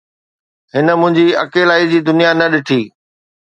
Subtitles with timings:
[0.75, 2.81] هن منهنجي اڪيلائي جي دنيا نه ڏٺي